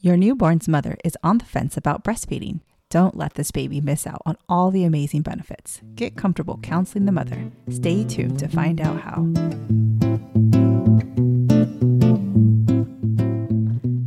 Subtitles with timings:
[0.00, 2.60] Your newborn's mother is on the fence about breastfeeding.
[2.88, 5.80] Don't let this baby miss out on all the amazing benefits.
[5.96, 7.50] Get comfortable counseling the mother.
[7.68, 9.26] Stay tuned to find out how.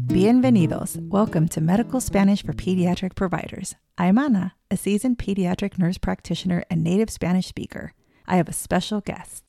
[0.07, 0.95] Bienvenidos.
[1.09, 3.75] Welcome to Medical Spanish for Pediatric Providers.
[3.97, 7.91] I'm Ana, a seasoned pediatric nurse practitioner and native Spanish speaker.
[8.25, 9.43] I have a special guest.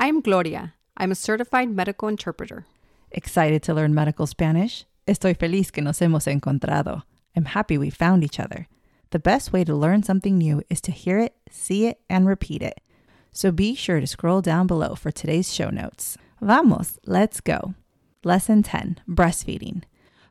[0.00, 0.74] I'm Gloria.
[0.96, 2.66] I'm a certified medical interpreter.
[3.12, 4.86] Excited to learn medical Spanish?
[5.06, 7.02] Estoy feliz que nos hemos encontrado.
[7.36, 8.68] I'm happy we found each other.
[9.10, 12.62] The best way to learn something new is to hear it, see it, and repeat
[12.62, 12.80] it.
[13.30, 16.16] So be sure to scroll down below for today's show notes.
[16.40, 17.74] Vamos, let's go.
[18.24, 19.82] Lesson 10 Breastfeeding.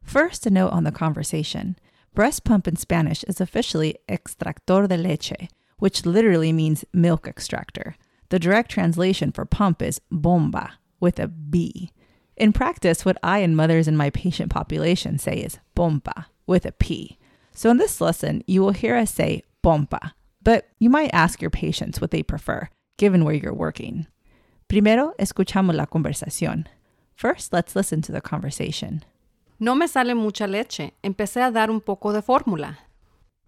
[0.02, 1.78] First, a note on the conversation.
[2.16, 7.95] Breast pump in Spanish is officially extractor de leche, which literally means milk extractor.
[8.30, 11.92] The direct translation for pump is bomba with a B.
[12.36, 16.72] In practice, what I and mothers in my patient population say is pompa with a
[16.72, 17.18] P.
[17.52, 21.52] So in this lesson, you will hear us say pompa, but you might ask your
[21.52, 24.08] patients what they prefer, given where you're working.
[24.67, 26.66] Primero, escuchamos la conversación.
[27.14, 29.03] First, let's listen to the conversation.
[29.59, 30.94] No me sale mucha leche.
[31.03, 32.80] Empecé a dar un poco de fórmula.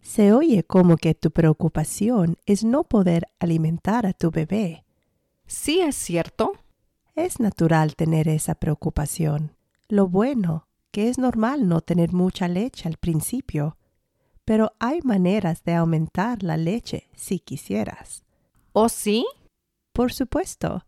[0.02, 4.84] Se oye como que tu preocupación es no poder alimentar a tu bebé.
[5.48, 6.54] Sí es cierto.
[7.16, 9.56] Es natural tener esa preocupación.
[9.88, 13.78] Lo bueno, que es normal no tener mucha leche al principio,
[14.44, 18.26] pero hay maneras de aumentar la leche si quisieras.
[18.74, 19.26] ¿Oh sí?
[19.94, 20.86] Por supuesto.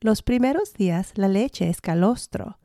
[0.00, 2.58] Los primeros días la leche es calostro.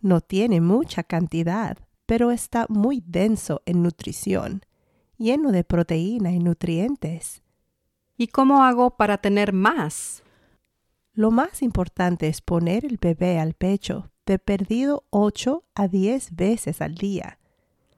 [0.00, 4.66] No tiene mucha cantidad, pero está muy denso en nutrición,
[5.16, 7.42] lleno de proteína y nutrientes.
[8.18, 10.22] ¿Y cómo hago para tener más?
[11.12, 16.80] Lo más importante es poner el bebé al pecho de perdido 8 a 10 veces
[16.80, 17.38] al día.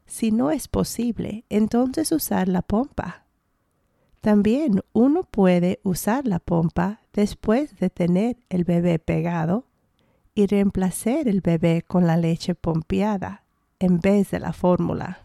[0.07, 3.27] Si no es posible, entonces usar la pompa.
[4.23, 9.67] También uno puede usar la pompa después de tener el bebé pegado
[10.35, 13.45] y reemplazar el bebé con la leche pompeada
[13.79, 15.21] en vez de la fórmula.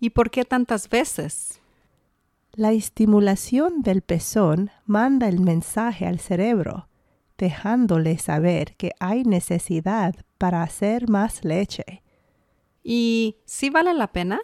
[0.00, 1.61] ¿Y por qué tantas veces?
[2.54, 6.86] La estimulación del pezón manda el mensaje al cerebro,
[7.38, 12.02] dejándole saber que hay necesidad para hacer más leche.
[12.84, 14.38] ¿Y si vale la pena?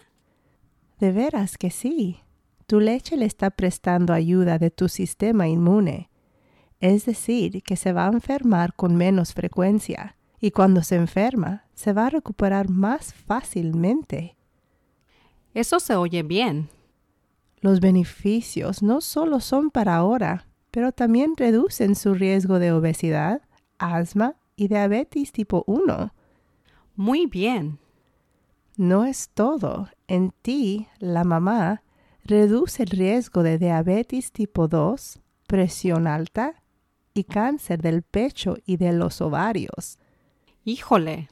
[0.99, 2.21] De veras que sí.
[2.67, 6.09] Tu leche le está prestando ayuda de tu sistema inmune.
[6.81, 11.93] Es decir, que se va a enfermar con menos frecuencia y cuando se enferma se
[11.93, 14.39] va a recuperar más fácilmente.
[15.53, 16.71] Eso se oye bien.
[17.61, 23.43] Los beneficios no solo son para ahora, pero también reducen su riesgo de obesidad,
[23.79, 26.13] asma y diabetes tipo 1.
[26.95, 27.79] Muy bien.
[28.77, 29.89] No es todo.
[30.07, 31.83] En ti, la mamá,
[32.25, 36.63] reduce el riesgo de diabetes tipo 2, presión alta
[37.15, 39.99] y cáncer del pecho y de los ovarios.
[40.65, 41.29] Híjole.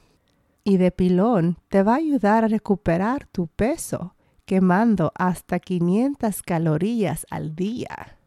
[0.65, 4.15] Y de pilón te va a ayudar a recuperar tu peso,
[4.47, 8.17] quemando hasta 500 calorías al día.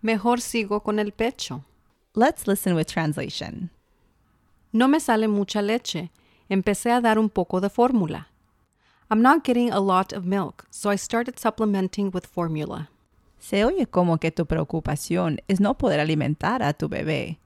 [0.00, 1.64] Mejor sigo con el pecho.
[2.14, 3.70] Let's listen with translation.
[4.72, 6.10] No me sale mucha leche.
[6.48, 8.28] Empecé a dar un poco de fórmula.
[9.10, 12.88] I'm not getting a lot of milk, so I started supplementing with formula.
[13.38, 17.38] Se oye como que tu preocupación es no poder alimentar a tu bebé.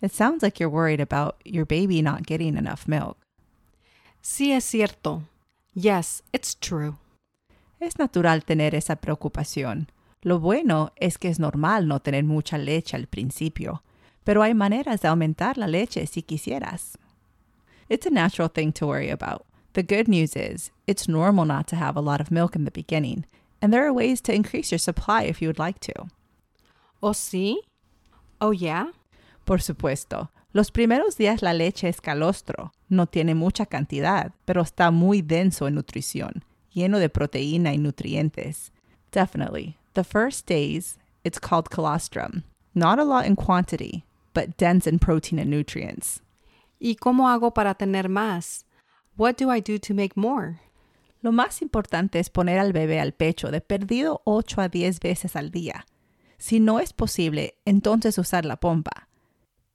[0.00, 3.16] It sounds like you're worried about your baby not getting enough milk.
[4.22, 5.24] Sí es cierto.
[5.74, 6.98] Yes, it's true.
[7.80, 9.88] Es natural tener esa preocupación.
[10.22, 13.84] Lo bueno es que es normal no tener mucha leche al principio,
[14.24, 16.98] pero hay maneras de aumentar la leche si quisieras.
[17.88, 19.46] It's a natural thing to worry about.
[19.74, 22.72] The good news is, it's normal not to have a lot of milk in the
[22.72, 23.26] beginning,
[23.62, 26.08] and there are ways to increase your supply if you would like to.
[27.00, 27.58] ¿Oh sí?
[28.40, 28.88] Oh yeah?
[29.44, 34.90] Por supuesto, los primeros días la leche es calostro, no tiene mucha cantidad, pero está
[34.90, 36.44] muy denso en nutrición,
[36.74, 38.70] lleno de proteína y nutrientes.
[39.10, 39.76] Definitely.
[39.94, 42.44] The first days, it's called colostrum.
[42.74, 44.04] Not a lot in quantity,
[44.34, 46.20] but dense in protein and nutrients.
[46.80, 48.64] ¿Y cómo hago para tener más?
[49.16, 50.60] What do I do to make more?
[51.22, 55.34] Lo más importante es poner al bebé al pecho de perdido 8 a 10 veces
[55.34, 55.86] al día.
[56.38, 59.07] Si no es posible, entonces usar la pompa.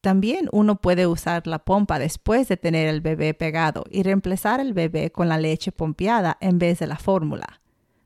[0.04, 4.74] También uno puede usar la pompa después de tener el bebé pegado y reemplazar el
[4.74, 7.62] bebé con la leche pompeada en vez de la fórmula.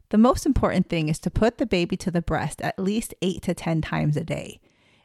[0.09, 3.41] The most important thing is to put the baby to the breast at least 8
[3.41, 4.59] to 10 times a day.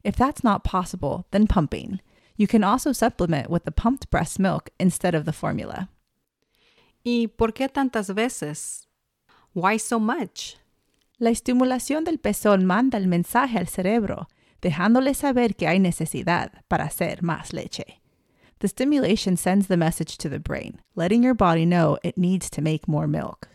[0.04, 2.02] If that's not possible, then pumping.
[2.36, 5.88] You can also supplement with the pumped breast milk instead of the formula.
[7.02, 8.86] ¿Y por qué tantas veces?
[9.54, 10.58] Why so much?
[11.18, 14.28] La estimulación del pezón manda el mensaje al cerebro,
[14.62, 18.00] dejándole saber que hay necesidad para hacer más leche.
[18.60, 22.62] The stimulation sends the message to the brain, letting your body know it needs to
[22.62, 23.48] make more milk.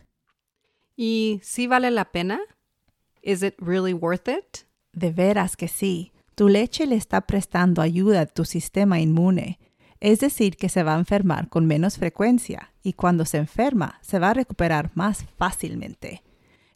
[0.97, 2.39] ¿Y si vale la pena?
[3.21, 4.65] Is it really worth it?
[4.93, 6.11] De veras que sí.
[6.35, 9.59] Tu leche le está prestando ayuda a tu sistema inmune.
[9.99, 14.19] Es decir, que se va a enfermar con menos frecuencia y cuando se enferma se
[14.19, 16.21] va a recuperar más fácilmente.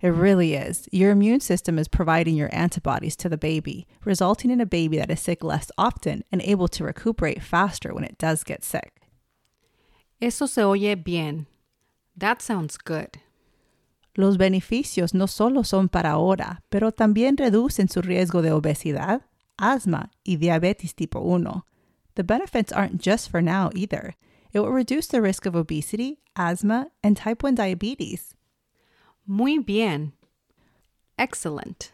[0.02, 0.90] It really is.
[0.92, 5.12] Your immune system is providing your antibodies to the baby, resulting in a baby that
[5.12, 9.02] is sick less often and able to recuperate faster when it does get sick.
[10.20, 11.46] Eso se oye bien.
[12.18, 13.20] That sounds good.
[14.18, 19.22] Los beneficios no solo son para ahora, pero también reducen su riesgo de obesidad,
[19.58, 21.64] asma y diabetes tipo 1.
[22.16, 24.16] The benefits aren't just for now either.
[24.52, 28.36] It will reduce the risk of obesity, asthma, and type 1 diabetes.
[29.26, 30.14] Muy bien.
[31.18, 31.86] Excellent.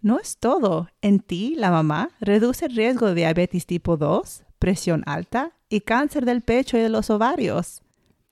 [0.00, 0.88] No es todo.
[1.02, 6.24] En ti, la mamá, reduce el riesgo de diabetes tipo 2, presión alta y cáncer
[6.24, 7.82] del pecho y de los ovarios.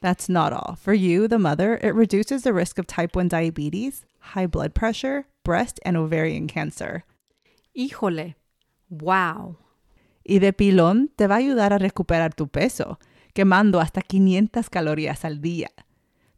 [0.01, 0.77] That's not all.
[0.77, 5.27] For you, the mother, it reduces the risk of type 1 diabetes, high blood pressure,
[5.45, 7.05] breast and ovarian cancer.
[7.75, 8.37] Híjole.
[8.89, 9.59] Wow.
[10.23, 12.99] Y de pilón te va a ayudar a recuperar tu peso,
[13.33, 15.71] quemando hasta 500 calorías al día.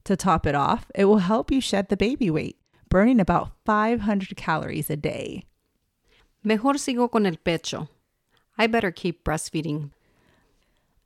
[0.09, 2.57] To top it off, it will help you shed the baby weight,
[2.89, 5.45] burning about 500 calories a day.
[6.43, 7.91] Mejor sigo con el pecho.
[8.57, 9.91] I better keep breastfeeding.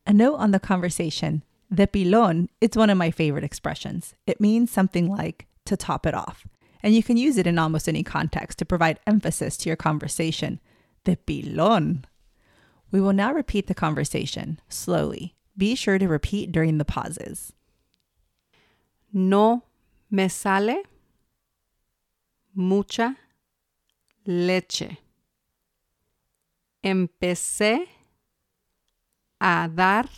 [0.06, 1.43] A note on the conversation.
[1.69, 4.14] The pilón is one of my favorite expressions.
[4.25, 6.46] It means something like to top it off,
[6.81, 10.60] and you can use it in almost any context to provide emphasis to your conversation.
[11.06, 12.04] The pilón.
[12.93, 15.34] We will now repeat the conversation slowly.
[15.58, 17.52] Be sure to repeat during the pauses.
[19.12, 19.64] No
[20.09, 20.82] me sale
[22.55, 23.19] mucha
[24.25, 24.99] leche.
[26.81, 27.88] Empecé
[29.38, 30.09] a dar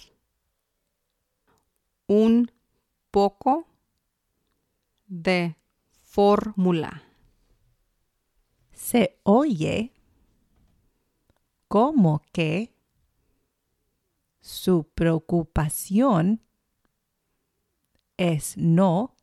[2.07, 2.53] un
[3.11, 3.67] poco
[5.09, 5.57] de
[5.91, 7.03] fórmula.
[8.73, 9.93] Se oye
[11.67, 12.73] como que
[14.41, 16.41] su preocupación
[18.17, 19.15] es no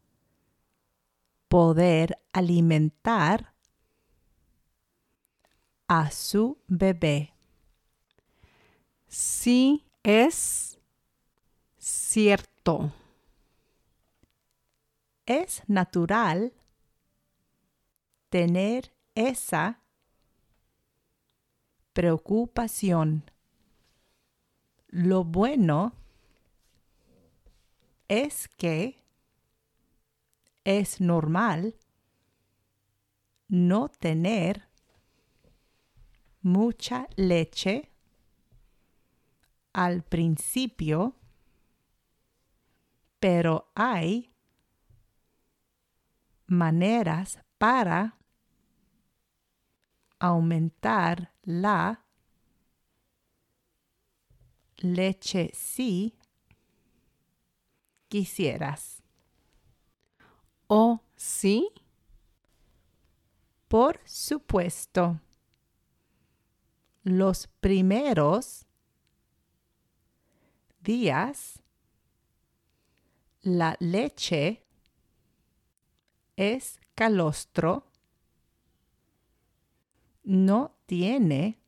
[1.47, 3.53] poder alimentar
[5.87, 7.33] a su bebé.
[9.07, 10.79] Sí es
[11.77, 12.93] cierto.
[15.25, 16.53] Es natural
[18.29, 19.81] tener esa
[21.91, 23.29] preocupación.
[24.87, 25.93] Lo bueno
[28.11, 29.05] es que
[30.65, 31.77] es normal
[33.47, 34.67] no tener
[36.41, 37.89] mucha leche
[39.71, 41.15] al principio,
[43.21, 44.33] pero hay
[46.47, 48.17] maneras para
[50.19, 52.03] aumentar la
[54.79, 56.17] leche si
[58.11, 59.01] quisieras.
[60.67, 61.69] ¿O sí?
[63.69, 65.21] Por supuesto.
[67.03, 68.65] Los primeros
[70.81, 71.63] días
[73.43, 74.67] la leche
[76.35, 77.87] es calostro,
[80.23, 81.61] no tiene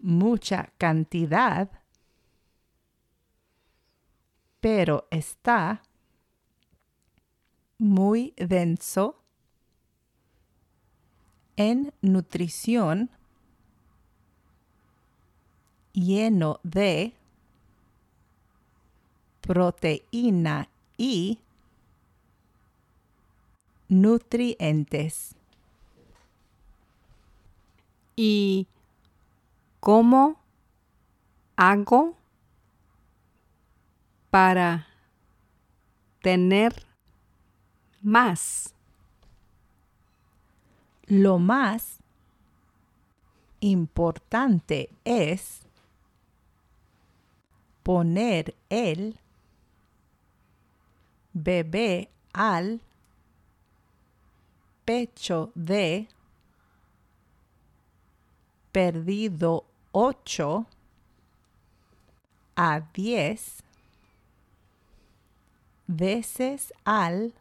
[0.00, 1.79] mucha cantidad,
[4.60, 5.82] pero está
[7.78, 9.16] muy denso
[11.56, 13.10] en nutrición,
[15.92, 17.14] lleno de
[19.40, 21.38] proteína y
[23.88, 25.34] nutrientes.
[28.16, 28.66] ¿Y
[29.80, 30.38] cómo
[31.56, 32.19] hago
[34.30, 34.86] para
[36.22, 36.86] tener
[38.00, 38.74] más?
[41.06, 41.98] Lo más
[43.60, 45.60] importante es
[47.82, 49.18] poner el
[51.32, 52.80] bebé al
[54.84, 56.08] pecho de
[58.72, 60.66] perdido 8
[62.54, 63.62] a 10
[65.96, 67.34] veces al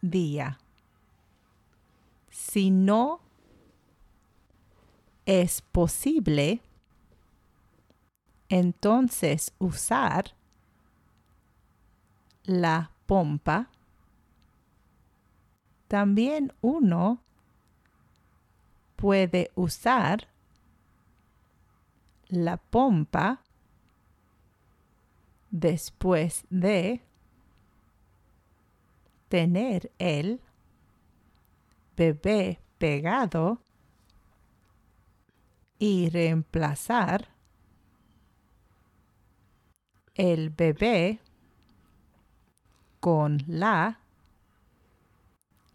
[0.00, 0.58] día.
[2.30, 3.20] Si no
[5.24, 6.60] es posible,
[8.48, 10.34] entonces usar
[12.42, 13.68] la pompa.
[15.86, 17.22] También uno
[18.96, 20.26] puede usar
[22.28, 23.42] la pompa
[25.50, 27.00] después de
[29.28, 30.40] tener el
[31.96, 33.60] bebé pegado
[35.78, 37.28] y reemplazar
[40.14, 41.20] el bebé
[43.00, 44.00] con la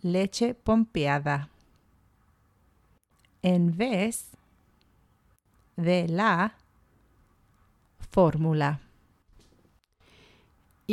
[0.02, 1.50] leche pompeada
[3.42, 4.32] en vez
[5.78, 6.56] de la
[8.12, 8.82] fórmula.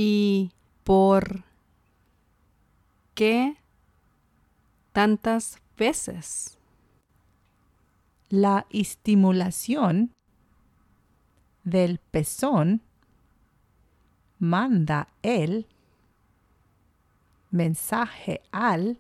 [0.03, 0.53] ¿Y
[0.83, 1.45] por
[3.13, 3.59] qué
[4.93, 6.59] tantas veces?
[8.31, 10.15] La estimulación
[11.65, 12.81] del pezón
[14.39, 15.67] manda el
[17.51, 18.99] mensaje al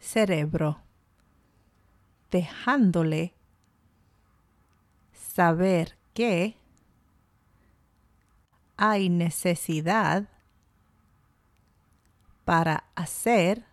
[0.00, 0.80] cerebro,
[2.32, 3.32] dejándole
[5.12, 6.56] saber que
[8.76, 10.28] hay necesidad
[12.44, 13.64] para hacer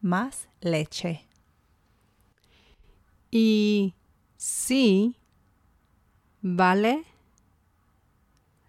[0.00, 1.26] más leche.
[3.30, 3.94] Y
[4.36, 5.16] sí,
[6.40, 7.04] vale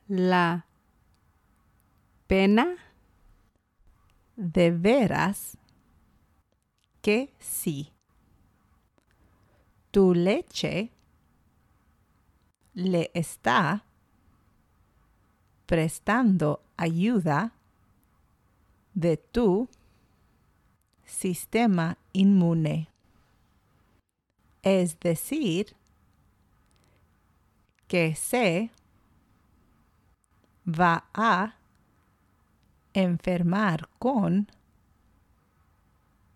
[0.07, 0.65] la
[2.27, 2.75] pena.
[4.35, 5.57] De veras
[7.01, 7.91] que sí.
[9.91, 10.93] Tu leche
[12.73, 13.83] le está
[15.69, 17.51] prestando ayuda
[18.95, 19.69] de tu
[21.05, 22.87] sistema inmune.
[24.63, 25.75] Es decir,
[27.87, 28.71] que se
[30.65, 31.53] va a
[32.93, 34.47] enfermar con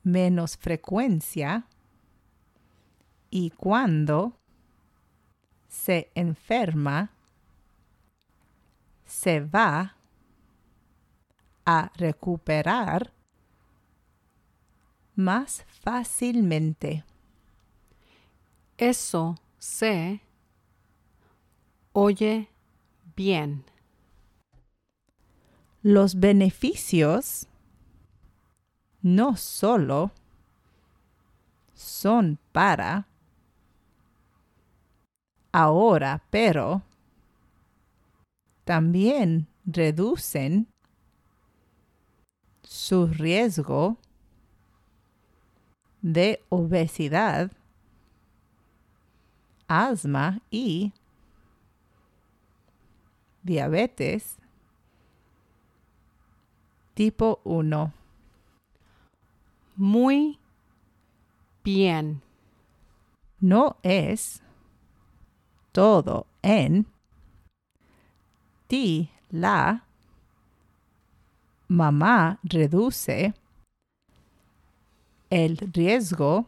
[0.03, 1.65] menos frecuencia
[3.31, 4.37] y cuando
[5.67, 7.12] se enferma
[9.13, 9.95] se va
[11.65, 13.13] a recuperar
[15.15, 17.05] más fácilmente.
[18.75, 20.19] Eso se
[21.93, 22.49] oye
[23.15, 23.63] bien.
[25.83, 27.47] Los beneficios
[29.03, 30.11] no solo
[31.75, 33.07] son para
[35.51, 36.81] ahora, pero
[38.63, 40.67] también reducen
[42.63, 43.97] su riesgo
[46.01, 47.51] de obesidad,
[49.67, 50.93] asma y
[53.43, 54.37] diabetes
[56.93, 57.93] tipo 1.
[59.75, 60.39] Muy
[61.63, 62.21] bien.
[63.39, 64.41] No es
[65.71, 66.92] todo en
[68.67, 69.83] ti la
[71.67, 73.33] mamá reduce
[75.29, 76.45] el riesgo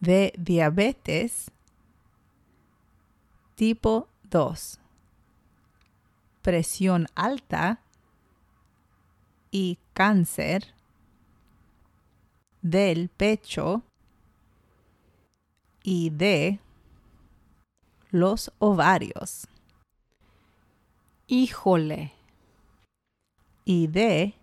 [0.00, 1.50] de diabetes
[3.54, 4.80] tipo 2,
[6.42, 7.82] presión alta
[9.50, 10.74] y cáncer
[12.62, 13.82] del pecho
[15.82, 16.58] y de
[18.10, 19.49] los ovarios.
[21.32, 22.12] Híjole.
[23.64, 24.34] Y de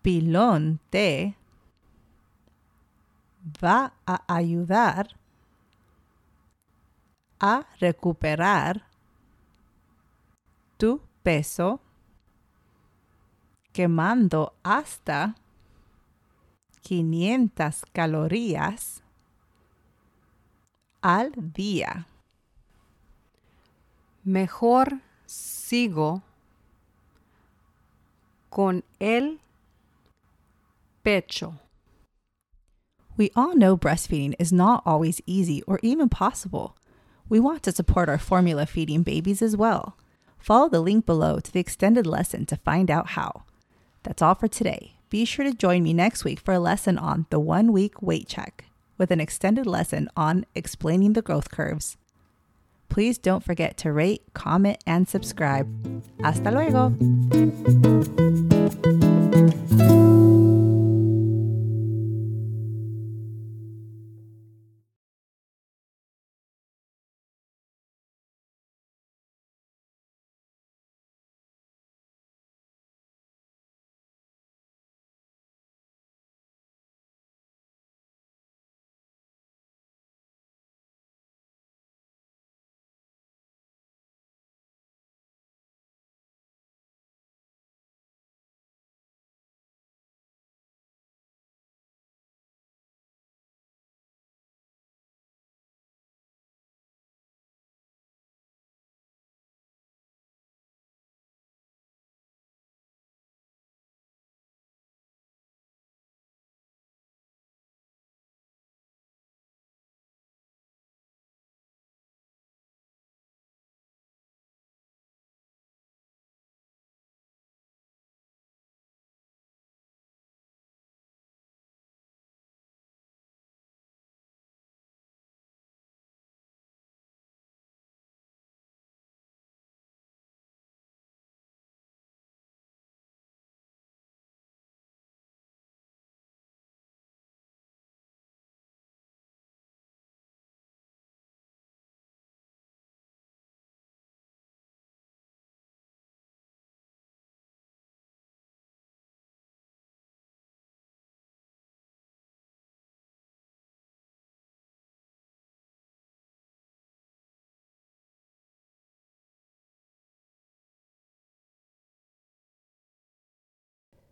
[0.00, 1.36] pilón T
[3.62, 5.20] va a ayudar
[7.38, 8.86] a recuperar
[10.78, 11.82] tu peso
[13.74, 15.34] quemando hasta
[16.80, 19.02] 500 calorías
[21.02, 22.06] al día.
[24.24, 26.22] Mejor sigo
[28.50, 29.38] con el
[31.04, 31.58] pecho.
[33.18, 36.74] We all know breastfeeding is not always easy or even possible.
[37.28, 39.96] We want to support our formula feeding babies as well.
[40.38, 43.42] Follow the link below to the extended lesson to find out how.
[44.04, 44.94] That's all for today.
[45.10, 48.26] Be sure to join me next week for a lesson on the one week weight
[48.26, 48.64] check
[48.96, 51.98] with an extended lesson on explaining the growth curves.
[52.94, 55.66] Please don't forget to rate, comment, and subscribe.
[56.22, 56.92] Hasta luego.